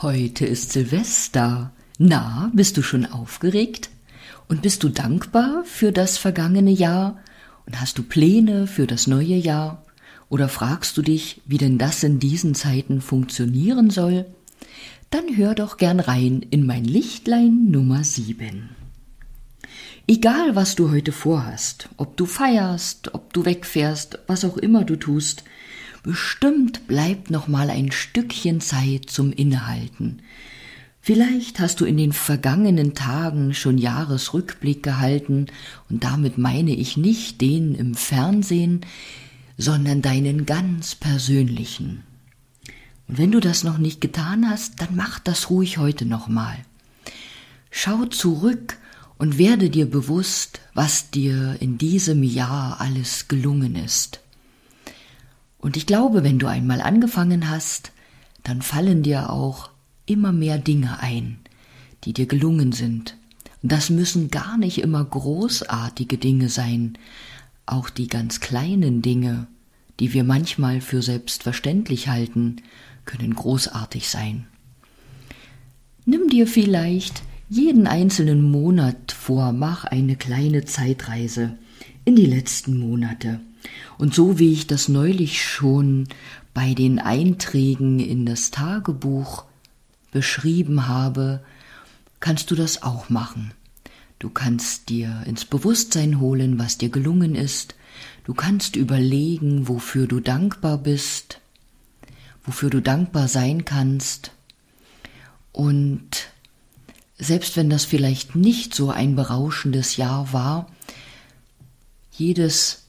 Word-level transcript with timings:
Heute 0.00 0.46
ist 0.46 0.70
Silvester. 0.70 1.72
Na, 1.98 2.52
bist 2.54 2.76
du 2.76 2.82
schon 2.82 3.04
aufgeregt? 3.04 3.90
Und 4.46 4.62
bist 4.62 4.84
du 4.84 4.90
dankbar 4.90 5.64
für 5.64 5.90
das 5.90 6.18
vergangene 6.18 6.70
Jahr? 6.70 7.18
Und 7.66 7.80
hast 7.80 7.98
du 7.98 8.04
Pläne 8.04 8.68
für 8.68 8.86
das 8.86 9.08
neue 9.08 9.34
Jahr? 9.34 9.84
Oder 10.28 10.48
fragst 10.48 10.96
du 10.96 11.02
dich, 11.02 11.40
wie 11.46 11.58
denn 11.58 11.78
das 11.78 12.04
in 12.04 12.20
diesen 12.20 12.54
Zeiten 12.54 13.00
funktionieren 13.00 13.90
soll? 13.90 14.26
Dann 15.10 15.36
hör 15.36 15.56
doch 15.56 15.78
gern 15.78 15.98
rein 15.98 16.46
in 16.48 16.64
mein 16.64 16.84
Lichtlein 16.84 17.68
Nummer 17.68 18.04
7. 18.04 18.68
Egal, 20.06 20.54
was 20.54 20.76
du 20.76 20.92
heute 20.92 21.10
vorhast, 21.10 21.88
ob 21.96 22.16
du 22.16 22.24
feierst, 22.24 23.14
ob 23.14 23.32
du 23.32 23.44
wegfährst, 23.44 24.20
was 24.28 24.44
auch 24.44 24.58
immer 24.58 24.84
du 24.84 24.94
tust, 24.94 25.42
Bestimmt 26.08 26.86
bleibt 26.86 27.30
noch 27.30 27.48
mal 27.48 27.68
ein 27.68 27.92
Stückchen 27.92 28.62
Zeit 28.62 29.10
zum 29.10 29.30
Innehalten. 29.30 30.22
Vielleicht 31.02 31.60
hast 31.60 31.80
du 31.80 31.84
in 31.84 31.98
den 31.98 32.14
vergangenen 32.14 32.94
Tagen 32.94 33.52
schon 33.52 33.76
Jahresrückblick 33.76 34.82
gehalten, 34.82 35.48
und 35.90 36.04
damit 36.04 36.38
meine 36.38 36.74
ich 36.74 36.96
nicht 36.96 37.42
den 37.42 37.74
im 37.74 37.94
Fernsehen, 37.94 38.86
sondern 39.58 40.00
deinen 40.00 40.46
ganz 40.46 40.94
persönlichen. 40.94 42.04
Und 43.06 43.18
wenn 43.18 43.30
du 43.30 43.38
das 43.38 43.62
noch 43.62 43.76
nicht 43.76 44.00
getan 44.00 44.48
hast, 44.48 44.80
dann 44.80 44.96
mach 44.96 45.18
das 45.18 45.50
ruhig 45.50 45.76
heute 45.76 46.06
nochmal. 46.06 46.56
Schau 47.70 48.06
zurück 48.06 48.78
und 49.18 49.36
werde 49.36 49.68
dir 49.68 49.84
bewusst, 49.84 50.62
was 50.72 51.10
dir 51.10 51.58
in 51.60 51.76
diesem 51.76 52.22
Jahr 52.22 52.80
alles 52.80 53.28
gelungen 53.28 53.76
ist. 53.76 54.20
Und 55.58 55.76
ich 55.76 55.86
glaube, 55.86 56.22
wenn 56.24 56.38
du 56.38 56.46
einmal 56.46 56.80
angefangen 56.80 57.50
hast, 57.50 57.92
dann 58.44 58.62
fallen 58.62 59.02
dir 59.02 59.30
auch 59.30 59.70
immer 60.06 60.32
mehr 60.32 60.58
Dinge 60.58 61.00
ein, 61.00 61.38
die 62.04 62.12
dir 62.12 62.26
gelungen 62.26 62.72
sind. 62.72 63.16
Und 63.62 63.72
das 63.72 63.90
müssen 63.90 64.30
gar 64.30 64.56
nicht 64.56 64.78
immer 64.78 65.04
großartige 65.04 66.16
Dinge 66.16 66.48
sein, 66.48 66.96
auch 67.66 67.90
die 67.90 68.06
ganz 68.06 68.40
kleinen 68.40 69.02
Dinge, 69.02 69.46
die 70.00 70.12
wir 70.12 70.24
manchmal 70.24 70.80
für 70.80 71.02
selbstverständlich 71.02 72.08
halten, 72.08 72.62
können 73.04 73.34
großartig 73.34 74.08
sein. 74.08 74.46
Nimm 76.04 76.28
dir 76.28 76.46
vielleicht 76.46 77.22
jeden 77.50 77.86
einzelnen 77.86 78.42
Monat 78.42 79.12
vor, 79.12 79.52
mach 79.52 79.84
eine 79.84 80.16
kleine 80.16 80.64
Zeitreise 80.64 81.58
in 82.08 82.16
die 82.16 82.24
letzten 82.24 82.78
Monate 82.78 83.38
und 83.98 84.14
so 84.14 84.38
wie 84.38 84.50
ich 84.50 84.66
das 84.66 84.88
neulich 84.88 85.44
schon 85.44 86.08
bei 86.54 86.72
den 86.72 86.98
Einträgen 86.98 88.00
in 88.00 88.24
das 88.24 88.50
Tagebuch 88.50 89.44
beschrieben 90.10 90.88
habe, 90.88 91.44
kannst 92.18 92.50
du 92.50 92.54
das 92.54 92.82
auch 92.82 93.10
machen. 93.10 93.52
Du 94.18 94.30
kannst 94.30 94.88
dir 94.88 95.22
ins 95.26 95.44
Bewusstsein 95.44 96.18
holen, 96.18 96.58
was 96.58 96.78
dir 96.78 96.88
gelungen 96.88 97.34
ist. 97.34 97.74
Du 98.24 98.32
kannst 98.32 98.74
überlegen, 98.74 99.68
wofür 99.68 100.06
du 100.06 100.20
dankbar 100.20 100.78
bist, 100.78 101.42
wofür 102.42 102.70
du 102.70 102.80
dankbar 102.80 103.28
sein 103.28 103.66
kannst. 103.66 104.32
Und 105.52 106.30
selbst 107.18 107.58
wenn 107.58 107.68
das 107.68 107.84
vielleicht 107.84 108.34
nicht 108.34 108.74
so 108.74 108.90
ein 108.90 109.14
berauschendes 109.14 109.98
Jahr 109.98 110.32
war, 110.32 110.70
jedes 112.18 112.84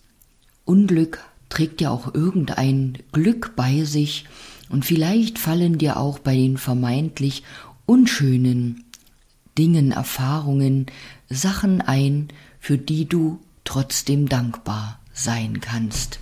Unglück 0.66 1.24
trägt 1.50 1.82
ja 1.82 1.90
auch 1.90 2.14
irgendein 2.14 2.98
Glück 3.12 3.54
bei 3.56 3.84
sich, 3.84 4.26
und 4.70 4.86
vielleicht 4.86 5.40
fallen 5.40 5.80
dir 5.80 5.98
auch 5.98 6.20
bei 6.20 6.36
den 6.36 6.58
vermeintlich 6.58 7.44
unschönen 7.88 8.86
Dingen, 9.58 9.92
Erfahrungen, 9.92 10.86
Sachen 11.28 11.82
ein, 11.82 12.30
für 12.60 12.78
die 12.78 13.06
du 13.06 13.40
trotzdem 13.64 14.30
dankbar 14.30 15.00
sein 15.12 15.60
kannst. 15.60 16.20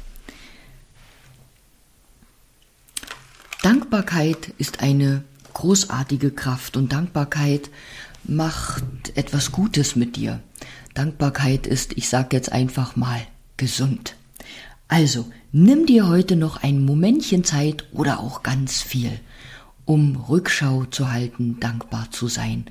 Dankbarkeit 3.61 4.53
ist 4.57 4.79
eine 4.79 5.23
großartige 5.53 6.31
Kraft 6.31 6.77
und 6.77 6.93
Dankbarkeit 6.93 7.69
macht 8.23 8.83
etwas 9.15 9.51
Gutes 9.51 9.95
mit 9.95 10.15
dir. 10.15 10.39
Dankbarkeit 10.97 11.67
ist, 11.67 11.95
ich 11.95 12.09
sage 12.09 12.35
jetzt 12.35 12.51
einfach 12.51 12.95
mal, 12.95 13.21
gesund. 13.55 14.15
Also, 14.87 15.31
nimm 15.51 15.85
dir 15.85 16.07
heute 16.07 16.35
noch 16.35 16.63
ein 16.63 16.83
Momentchen 16.83 17.43
Zeit 17.43 17.85
oder 17.91 18.19
auch 18.19 18.41
ganz 18.41 18.81
viel, 18.81 19.19
um 19.85 20.15
Rückschau 20.15 20.85
zu 20.85 21.11
halten, 21.11 21.59
dankbar 21.59 22.09
zu 22.09 22.27
sein 22.27 22.65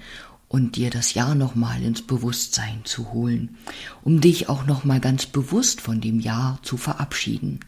und 0.49 0.75
dir 0.77 0.91
das 0.91 1.15
Jahr 1.15 1.35
nochmal 1.35 1.83
ins 1.83 2.03
Bewusstsein 2.03 2.81
zu 2.85 3.13
holen, 3.13 3.57
um 4.03 4.21
dich 4.21 4.49
auch 4.49 4.67
nochmal 4.67 5.01
ganz 5.01 5.27
bewusst 5.27 5.81
von 5.81 6.01
dem 6.01 6.19
Jahr 6.19 6.59
zu 6.63 6.77
verabschieden, 6.77 7.61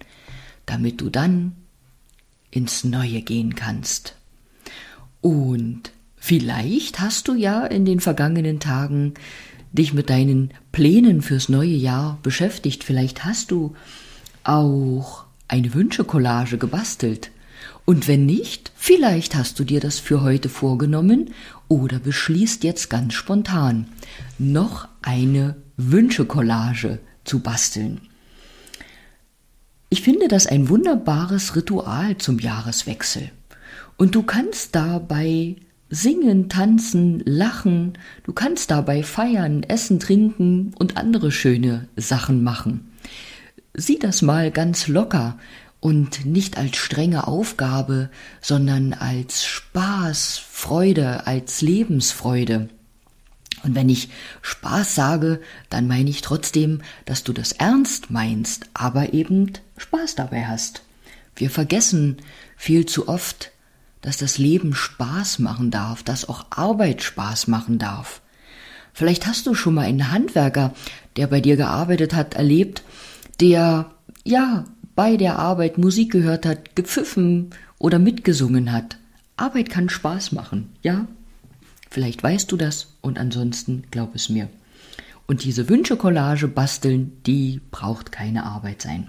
damit 0.66 1.00
du 1.00 1.08
dann 1.08 1.54
ins 2.50 2.82
Neue 2.82 3.22
gehen 3.22 3.54
kannst. 3.54 4.16
Und 5.20 5.92
vielleicht 6.16 6.98
hast 6.98 7.28
du 7.28 7.34
ja 7.34 7.64
in 7.64 7.84
den 7.84 8.00
vergangenen 8.00 8.58
Tagen 8.58 9.14
dich 9.72 9.92
mit 9.92 10.10
deinen 10.10 10.52
Plänen 10.72 11.22
fürs 11.22 11.48
neue 11.48 11.74
Jahr 11.74 12.18
beschäftigt, 12.22 12.84
vielleicht 12.84 13.24
hast 13.24 13.50
du 13.50 13.74
auch 14.44 15.24
eine 15.48 15.74
Wünschecollage 15.74 16.58
gebastelt? 16.58 17.30
Und 17.84 18.06
wenn 18.06 18.26
nicht, 18.26 18.70
vielleicht 18.76 19.34
hast 19.34 19.58
du 19.58 19.64
dir 19.64 19.80
das 19.80 19.98
für 19.98 20.22
heute 20.22 20.48
vorgenommen 20.48 21.32
oder 21.68 21.98
beschließt 21.98 22.64
jetzt 22.64 22.90
ganz 22.90 23.14
spontan, 23.14 23.88
noch 24.38 24.88
eine 25.02 25.56
Wünschecollage 25.76 26.98
zu 27.24 27.40
basteln. 27.40 28.00
Ich 29.90 30.02
finde 30.02 30.28
das 30.28 30.46
ein 30.46 30.68
wunderbares 30.68 31.56
Ritual 31.56 32.18
zum 32.18 32.38
Jahreswechsel. 32.38 33.30
Und 33.96 34.14
du 34.14 34.22
kannst 34.22 34.74
dabei 34.74 35.56
singen, 35.90 36.48
tanzen, 36.48 37.22
lachen, 37.24 37.94
du 38.24 38.32
kannst 38.32 38.70
dabei 38.70 39.02
feiern, 39.02 39.62
essen, 39.62 40.00
trinken 40.00 40.72
und 40.78 40.96
andere 40.96 41.32
schöne 41.32 41.88
Sachen 41.96 42.42
machen. 42.42 42.92
Sieh 43.74 43.98
das 43.98 44.22
mal 44.22 44.50
ganz 44.50 44.88
locker 44.88 45.38
und 45.80 46.26
nicht 46.26 46.58
als 46.58 46.76
strenge 46.76 47.26
Aufgabe, 47.26 48.10
sondern 48.40 48.92
als 48.92 49.44
Spaß, 49.44 50.38
Freude, 50.38 51.26
als 51.26 51.60
Lebensfreude. 51.62 52.68
Und 53.64 53.74
wenn 53.74 53.88
ich 53.88 54.08
Spaß 54.42 54.94
sage, 54.94 55.40
dann 55.68 55.88
meine 55.88 56.10
ich 56.10 56.22
trotzdem, 56.22 56.80
dass 57.04 57.24
du 57.24 57.32
das 57.32 57.52
ernst 57.52 58.10
meinst, 58.10 58.66
aber 58.74 59.12
eben 59.14 59.52
Spaß 59.76 60.14
dabei 60.14 60.46
hast. 60.46 60.82
Wir 61.34 61.50
vergessen 61.50 62.18
viel 62.56 62.86
zu 62.86 63.08
oft, 63.08 63.52
dass 64.00 64.16
das 64.16 64.38
Leben 64.38 64.74
Spaß 64.74 65.38
machen 65.38 65.70
darf, 65.70 66.02
dass 66.02 66.28
auch 66.28 66.46
Arbeit 66.50 67.02
Spaß 67.02 67.48
machen 67.48 67.78
darf. 67.78 68.20
Vielleicht 68.92 69.26
hast 69.26 69.46
du 69.46 69.54
schon 69.54 69.74
mal 69.74 69.86
einen 69.86 70.10
Handwerker, 70.10 70.74
der 71.16 71.26
bei 71.26 71.40
dir 71.40 71.56
gearbeitet 71.56 72.14
hat, 72.14 72.34
erlebt, 72.34 72.82
der 73.40 73.90
ja 74.24 74.64
bei 74.94 75.16
der 75.16 75.38
Arbeit 75.38 75.78
Musik 75.78 76.10
gehört 76.10 76.44
hat, 76.44 76.74
gepfiffen 76.74 77.50
oder 77.78 77.98
mitgesungen 77.98 78.72
hat. 78.72 78.98
Arbeit 79.36 79.70
kann 79.70 79.88
Spaß 79.88 80.32
machen, 80.32 80.70
ja? 80.82 81.06
Vielleicht 81.90 82.22
weißt 82.22 82.50
du 82.50 82.56
das 82.56 82.94
und 83.00 83.18
ansonsten 83.18 83.84
glaub 83.90 84.14
es 84.14 84.28
mir. 84.28 84.48
Und 85.26 85.44
diese 85.44 85.68
Wünsche-Collage 85.68 86.48
basteln, 86.48 87.12
die 87.24 87.60
braucht 87.70 88.12
keine 88.12 88.44
Arbeit 88.44 88.82
sein. 88.82 89.08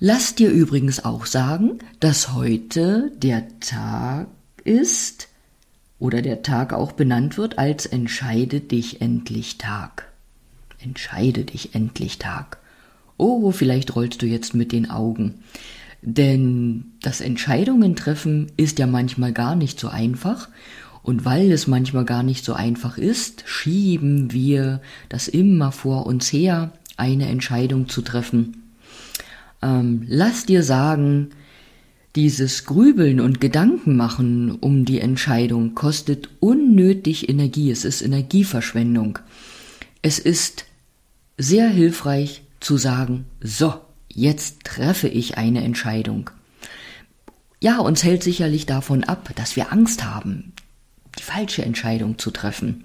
Lass 0.00 0.36
dir 0.36 0.50
übrigens 0.50 1.04
auch 1.04 1.26
sagen, 1.26 1.78
dass 1.98 2.32
heute 2.32 3.10
der 3.16 3.58
Tag 3.58 4.28
ist 4.62 5.26
oder 5.98 6.22
der 6.22 6.42
Tag 6.42 6.72
auch 6.72 6.92
benannt 6.92 7.36
wird 7.36 7.58
als 7.58 7.84
Entscheide 7.84 8.60
dich 8.60 9.00
endlich 9.00 9.58
Tag. 9.58 10.12
Entscheide 10.78 11.44
dich 11.44 11.74
endlich 11.74 12.18
Tag. 12.18 12.58
Oh, 13.16 13.50
vielleicht 13.50 13.96
rollst 13.96 14.22
du 14.22 14.26
jetzt 14.26 14.54
mit 14.54 14.70
den 14.70 14.88
Augen. 14.88 15.42
Denn 16.00 16.92
das 17.02 17.20
Entscheidungen 17.20 17.96
treffen 17.96 18.52
ist 18.56 18.78
ja 18.78 18.86
manchmal 18.86 19.32
gar 19.32 19.56
nicht 19.56 19.80
so 19.80 19.88
einfach. 19.88 20.48
Und 21.02 21.24
weil 21.24 21.50
es 21.50 21.66
manchmal 21.66 22.04
gar 22.04 22.22
nicht 22.22 22.44
so 22.44 22.52
einfach 22.52 22.98
ist, 22.98 23.42
schieben 23.46 24.30
wir 24.30 24.80
das 25.08 25.26
immer 25.26 25.72
vor 25.72 26.06
uns 26.06 26.32
her, 26.32 26.70
eine 26.96 27.26
Entscheidung 27.26 27.88
zu 27.88 28.02
treffen. 28.02 28.67
Ähm, 29.62 30.04
lass 30.08 30.46
dir 30.46 30.62
sagen, 30.62 31.30
dieses 32.16 32.64
Grübeln 32.64 33.20
und 33.20 33.40
Gedanken 33.40 33.96
machen 33.96 34.52
um 34.52 34.84
die 34.84 35.00
Entscheidung 35.00 35.74
kostet 35.74 36.28
unnötig 36.40 37.28
Energie. 37.28 37.70
Es 37.70 37.84
ist 37.84 38.02
Energieverschwendung. 38.02 39.18
Es 40.02 40.18
ist 40.18 40.64
sehr 41.36 41.68
hilfreich 41.68 42.42
zu 42.60 42.76
sagen, 42.76 43.26
so, 43.40 43.74
jetzt 44.08 44.64
treffe 44.64 45.08
ich 45.08 45.38
eine 45.38 45.62
Entscheidung. 45.62 46.30
ja, 47.60 47.78
uns 47.78 48.04
hält 48.04 48.22
sicherlich 48.22 48.66
davon 48.66 49.04
ab, 49.04 49.30
dass 49.34 49.56
wir 49.56 49.72
Angst 49.72 50.04
haben, 50.04 50.52
die 51.18 51.22
falsche 51.22 51.64
Entscheidung 51.64 52.18
zu 52.18 52.30
treffen. 52.30 52.84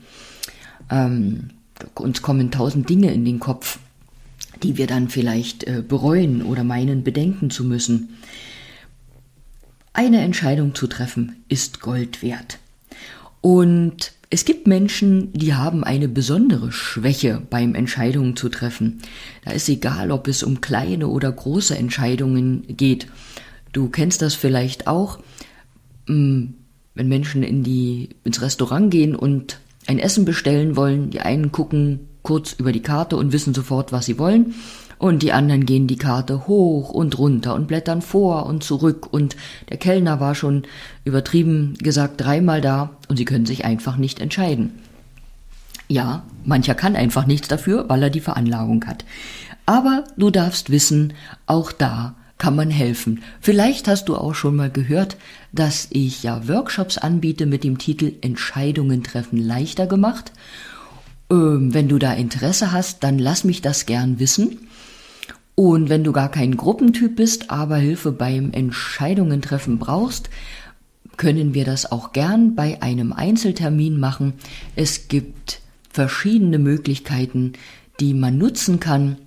Ähm, 0.90 1.52
uns 1.96 2.22
kommen 2.22 2.52
tausend 2.52 2.90
Dinge 2.90 3.12
in 3.12 3.26
den 3.26 3.40
Kopf, 3.40 3.80
die 4.64 4.78
wir 4.78 4.88
dann 4.88 5.10
vielleicht 5.10 5.66
äh, 5.66 5.84
bereuen 5.88 6.42
oder 6.42 6.64
meinen 6.64 7.04
bedenken 7.04 7.50
zu 7.50 7.64
müssen. 7.64 8.18
Eine 9.94 10.22
Entscheidung 10.22 10.74
zu 10.74 10.88
treffen 10.88 11.44
ist 11.50 11.82
Gold 11.82 12.24
wert. 12.24 12.58
Und 13.42 14.14
es 14.30 14.46
gibt 14.46 14.66
Menschen, 14.66 15.32
die 15.34 15.54
haben 15.54 15.84
eine 15.84 16.08
besondere 16.08 16.72
Schwäche 16.72 17.42
beim 17.52 17.76
Entscheidungen 17.76 18.36
zu 18.36 18.50
treffen. 18.50 19.04
Da 19.46 19.52
ist 19.52 19.70
egal, 19.70 20.10
ob 20.10 20.28
es 20.28 20.42
um 20.42 20.62
kleine 20.62 21.08
oder 21.08 21.32
große 21.32 21.78
Entscheidungen 21.78 22.64
geht. 22.68 23.06
Du 23.74 23.90
kennst 23.90 24.24
das 24.24 24.34
vielleicht 24.34 24.88
auch, 24.88 25.20
hm, 26.08 26.56
wenn 26.96 27.08
Menschen 27.08 27.44
in 27.44 27.64
die, 27.64 28.10
ins 28.24 28.42
Restaurant 28.42 28.90
gehen 28.90 29.16
und 29.16 29.60
ein 29.86 30.00
Essen 30.00 30.26
bestellen 30.26 30.76
wollen. 30.76 31.12
Die 31.12 31.20
einen 31.20 31.52
gucken 31.52 32.08
kurz 32.24 32.54
über 32.54 32.72
die 32.72 32.82
Karte 32.82 33.18
und 33.18 33.32
wissen 33.32 33.54
sofort, 33.54 33.92
was 33.92 34.06
sie 34.06 34.18
wollen. 34.18 34.56
Und 34.98 35.22
die 35.22 35.34
anderen 35.34 35.66
gehen 35.66 35.88
die 35.88 35.98
Karte 35.98 36.48
hoch 36.48 36.90
und 36.90 37.18
runter 37.18 37.54
und 37.56 37.68
blättern 37.68 38.02
vor 38.02 38.46
und 38.46 38.64
zurück. 38.64 39.12
Und 39.12 39.36
der 39.70 39.78
Kellner 39.78 40.20
war 40.20 40.34
schon 40.34 40.64
übertrieben 41.04 41.76
gesagt 41.80 42.22
dreimal 42.22 42.62
da 42.62 42.92
und 43.10 43.18
sie 43.18 43.26
können 43.26 43.46
sich 43.46 43.66
einfach 43.66 43.98
nicht 43.98 44.20
entscheiden. 44.20 44.72
Ja, 45.90 46.24
mancher 46.46 46.74
kann 46.74 46.96
einfach 46.96 47.26
nichts 47.26 47.50
dafür, 47.50 47.90
weil 47.90 48.04
er 48.04 48.10
die 48.10 48.22
Veranlagung 48.22 48.86
hat. 48.86 49.04
Aber 49.66 50.06
du 50.18 50.30
darfst 50.30 50.70
wissen, 50.70 51.14
auch 51.46 51.72
da 51.72 52.16
kann 52.38 52.56
man 52.56 52.70
helfen. 52.70 53.24
Vielleicht 53.42 53.88
hast 53.88 54.10
du 54.10 54.16
auch 54.16 54.36
schon 54.36 54.56
mal 54.56 54.70
gehört, 54.70 55.18
dass 55.52 55.88
ich 55.92 56.24
ja 56.24 56.48
Workshops 56.48 56.98
anbiete 56.98 57.46
mit 57.46 57.64
dem 57.64 57.78
Titel 57.78 58.14
Entscheidungen 58.22 59.04
treffen 59.04 59.38
leichter 59.38 59.88
gemacht. 59.88 60.32
Ähm, 61.34 61.74
wenn 61.74 61.88
du 61.88 61.98
da 61.98 62.14
Interesse 62.14 62.72
hast, 62.72 63.04
dann 63.04 63.18
lass 63.18 63.44
mich 63.44 63.62
das 63.62 63.88
gern 63.88 64.20
wissen. 64.20 64.68
Und 65.56 65.90
wenn 65.90 66.04
du 66.04 66.12
gar 66.12 66.30
kein 66.30 66.58
Gruppentyp 66.58 67.16
bist, 67.16 67.50
aber 67.50 67.78
Hilfe 67.78 68.12
beim 68.12 68.52
Entscheidungen 68.52 69.42
treffen 69.42 69.80
brauchst, 69.80 70.30
können 71.18 71.54
wir 71.54 71.66
das 71.66 71.92
auch 71.92 72.12
gern 72.12 72.56
bei 72.56 72.82
einem 72.82 73.14
Einzeltermin 73.14 74.00
machen. 74.00 74.34
Es 74.76 75.08
gibt 75.08 75.60
verschiedene 75.90 76.58
Möglichkeiten, 76.58 77.54
die 78.00 78.14
man 78.14 78.38
nutzen 78.38 78.80
kann, 78.80 79.18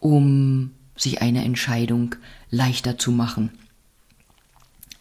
um 0.00 0.72
sich 0.96 1.22
eine 1.22 1.44
Entscheidung 1.44 2.14
leichter 2.50 2.98
zu 2.98 3.10
machen. 3.10 3.50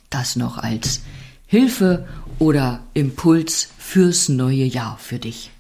Das 0.10 0.38
noch 0.38 0.58
als 0.58 1.02
Hilfe 1.46 2.08
oder 2.38 2.82
Impuls 2.94 3.70
fürs 3.78 4.30
neue 4.30 4.64
Jahr 4.64 4.98
für 4.98 5.20
dich. 5.20 5.52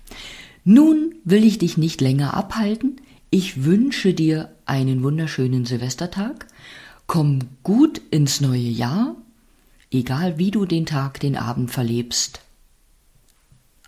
Nun 0.71 1.15
will 1.23 1.45
ich 1.45 1.57
dich 1.57 1.79
nicht 1.79 1.99
länger 1.99 2.35
abhalten. 2.35 3.01
Ich 3.31 3.63
wünsche 3.63 4.13
dir 4.13 4.55
einen 4.67 5.01
wunderschönen 5.01 5.65
Silvestertag. 5.65 6.45
Komm 7.07 7.39
gut 7.63 7.99
ins 8.11 8.39
neue 8.39 8.59
Jahr, 8.59 9.15
egal 9.89 10.37
wie 10.37 10.51
du 10.51 10.65
den 10.65 10.85
Tag, 10.85 11.19
den 11.21 11.37
Abend 11.37 11.71
verlebst. 11.71 12.41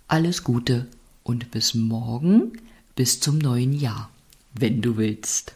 Alles 0.08 0.44
Gute 0.44 0.88
und 1.22 1.52
bis 1.52 1.76
morgen, 1.76 2.54
bis 2.96 3.20
zum 3.20 3.38
neuen 3.38 3.74
Jahr, 3.74 4.10
wenn 4.56 4.82
du 4.82 4.98
willst. 4.98 5.54